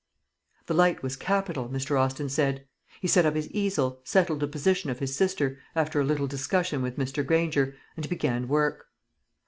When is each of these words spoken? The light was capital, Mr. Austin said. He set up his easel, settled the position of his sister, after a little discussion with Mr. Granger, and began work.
The 0.65 0.73
light 0.73 1.03
was 1.03 1.15
capital, 1.15 1.69
Mr. 1.69 1.99
Austin 1.99 2.27
said. 2.27 2.65
He 2.99 3.07
set 3.07 3.23
up 3.23 3.35
his 3.35 3.51
easel, 3.51 4.01
settled 4.03 4.39
the 4.39 4.47
position 4.47 4.89
of 4.89 4.97
his 4.97 5.15
sister, 5.15 5.59
after 5.75 5.99
a 6.01 6.03
little 6.03 6.25
discussion 6.25 6.81
with 6.81 6.97
Mr. 6.97 7.23
Granger, 7.23 7.75
and 7.95 8.09
began 8.09 8.47
work. 8.47 8.87